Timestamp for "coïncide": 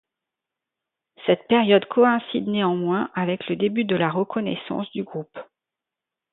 1.85-2.47